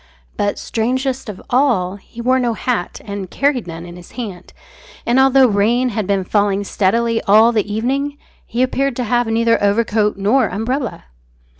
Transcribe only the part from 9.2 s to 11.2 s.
neither overcoat nor umbrella.